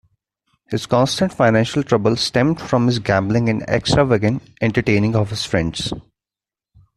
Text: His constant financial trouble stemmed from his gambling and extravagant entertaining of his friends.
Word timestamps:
His 0.65 0.87
constant 0.87 1.31
financial 1.31 1.83
trouble 1.83 2.15
stemmed 2.15 2.59
from 2.59 2.87
his 2.87 2.97
gambling 2.97 3.49
and 3.49 3.61
extravagant 3.69 4.41
entertaining 4.59 5.15
of 5.15 5.29
his 5.29 5.45
friends. 5.45 5.93